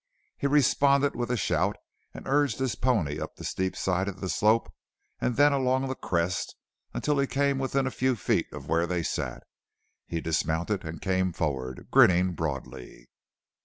He 0.35 0.47
responded 0.47 1.15
with 1.15 1.29
a 1.29 1.37
shout 1.37 1.77
and 2.11 2.27
urged 2.27 2.57
his 2.57 2.73
pony 2.73 3.19
up 3.19 3.35
the 3.35 3.43
steep 3.45 3.75
side 3.75 4.07
of 4.07 4.19
the 4.19 4.29
slope 4.29 4.73
and 5.19 5.35
then 5.35 5.53
along 5.53 5.87
the 5.87 5.93
crest 5.93 6.55
until 6.91 7.19
he 7.19 7.27
came 7.27 7.59
within 7.59 7.85
a 7.85 7.91
few 7.91 8.15
feet 8.15 8.51
of 8.51 8.67
where 8.67 8.87
they 8.87 9.03
sat. 9.03 9.43
He 10.07 10.19
dismounted 10.19 10.83
and 10.83 11.01
came 11.01 11.33
forward, 11.33 11.89
grinning 11.91 12.33
broadly. 12.33 13.09